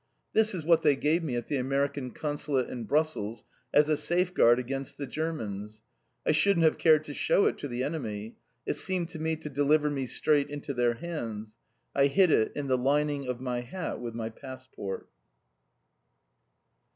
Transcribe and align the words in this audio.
This 0.33 0.55
is 0.55 0.65
what 0.65 0.81
they 0.81 0.95
gave 0.95 1.21
me 1.23 1.35
at 1.35 1.45
the 1.45 1.57
American 1.57 2.09
Consulate 2.09 2.71
in 2.71 2.85
Brussels 2.85 3.43
as 3.71 3.87
a 3.87 3.95
safeguard 3.95 4.57
against 4.57 4.97
the 4.97 5.05
Germans. 5.05 5.83
I 6.25 6.31
shouldn't 6.31 6.63
have 6.63 6.79
cared 6.79 7.03
to 7.03 7.13
show 7.13 7.45
it 7.45 7.59
to 7.59 7.67
the 7.67 7.83
enemy! 7.83 8.35
It 8.65 8.77
seemed 8.77 9.09
to 9.09 9.19
me 9.19 9.35
to 9.35 9.47
deliver 9.47 9.91
me 9.91 10.07
straight 10.07 10.49
into 10.49 10.73
their 10.73 10.95
hands. 10.95 11.55
I 11.93 12.07
hid 12.07 12.31
it 12.31 12.51
in 12.55 12.65
the 12.67 12.79
lining 12.79 13.27
of 13.27 13.39
my 13.39 13.59
hat 13.61 13.99
with 13.99 14.15
my 14.15 14.31
passport. 14.31 15.07